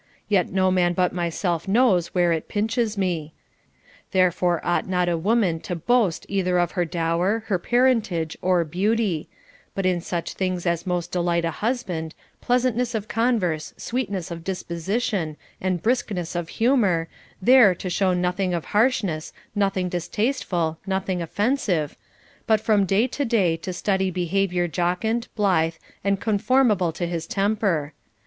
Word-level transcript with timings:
—yet 0.29 0.49
no 0.51 0.71
man 0.71 0.93
but 0.93 1.13
myself 1.13 1.67
knows 1.67 2.07
where 2.07 2.31
it 2.33 2.47
pinches 2.47 2.97
me. 2.97 3.33
Therefore 4.13 4.59
ought 4.65 4.87
not 4.87 5.07
a 5.07 5.15
woman 5.15 5.59
to 5.59 5.75
boast 5.75 6.25
either 6.27 6.57
of 6.57 6.71
her 6.71 6.85
dower, 6.85 7.43
her 7.45 7.59
parentage, 7.59 8.35
or 8.41 8.63
beauty; 8.65 9.29
but 9.75 9.85
in 9.85 10.01
such 10.01 10.33
things 10.33 10.65
as 10.65 10.87
most 10.87 11.11
delight 11.11 11.45
a 11.45 11.51
husband, 11.51 12.15
pleasantness 12.41 12.95
of 12.95 13.07
converse, 13.07 13.75
sweetness 13.77 14.31
of 14.31 14.43
disposition, 14.43 15.37
and 15.61 15.83
briskness 15.83 16.33
of 16.35 16.49
humor, 16.49 17.07
there 17.39 17.75
to 17.75 17.87
show 17.87 18.11
nothing 18.11 18.55
of 18.55 18.65
harshness, 18.73 19.31
nothing 19.53 19.87
distasteful, 19.87 20.79
nothing 20.87 21.21
offensive, 21.21 21.95
but 22.47 22.59
from 22.59 22.85
day 22.85 23.05
to 23.05 23.23
day 23.23 23.55
to 23.55 23.71
study 23.71 24.09
behavior 24.09 24.67
jocund, 24.67 25.27
blithe, 25.35 25.75
and 26.03 26.19
conformable 26.19 26.91
to 26.91 27.05
his 27.05 27.27
temper. 27.27 27.93